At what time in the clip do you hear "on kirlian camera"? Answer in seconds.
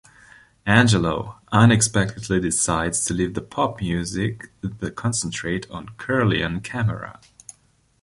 5.69-7.21